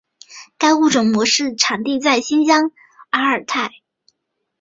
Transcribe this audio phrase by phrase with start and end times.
[0.57, 2.71] 该物种的模式产地在新疆
[3.11, 3.69] 阿尔泰。